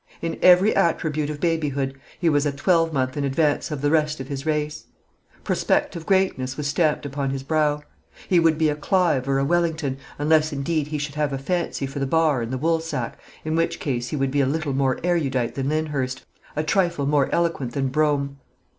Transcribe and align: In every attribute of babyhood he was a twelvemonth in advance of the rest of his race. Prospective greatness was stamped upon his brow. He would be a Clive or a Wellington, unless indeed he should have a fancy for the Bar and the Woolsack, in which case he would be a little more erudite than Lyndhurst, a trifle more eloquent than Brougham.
In 0.19 0.39
every 0.41 0.75
attribute 0.75 1.29
of 1.29 1.39
babyhood 1.39 1.93
he 2.19 2.27
was 2.27 2.47
a 2.47 2.51
twelvemonth 2.51 3.15
in 3.17 3.23
advance 3.23 3.69
of 3.69 3.81
the 3.81 3.91
rest 3.91 4.19
of 4.19 4.29
his 4.29 4.47
race. 4.47 4.85
Prospective 5.43 6.07
greatness 6.07 6.57
was 6.57 6.65
stamped 6.65 7.05
upon 7.05 7.29
his 7.29 7.43
brow. 7.43 7.83
He 8.27 8.39
would 8.39 8.57
be 8.57 8.67
a 8.69 8.75
Clive 8.75 9.29
or 9.29 9.37
a 9.37 9.45
Wellington, 9.45 9.97
unless 10.17 10.51
indeed 10.51 10.87
he 10.87 10.97
should 10.97 11.13
have 11.13 11.31
a 11.33 11.37
fancy 11.37 11.85
for 11.85 11.99
the 11.99 12.07
Bar 12.07 12.41
and 12.41 12.51
the 12.51 12.57
Woolsack, 12.57 13.15
in 13.45 13.55
which 13.55 13.79
case 13.79 14.07
he 14.07 14.15
would 14.15 14.31
be 14.31 14.41
a 14.41 14.47
little 14.47 14.73
more 14.73 14.97
erudite 15.03 15.53
than 15.53 15.69
Lyndhurst, 15.69 16.25
a 16.55 16.63
trifle 16.63 17.05
more 17.05 17.29
eloquent 17.31 17.73
than 17.73 17.89
Brougham. 17.89 18.39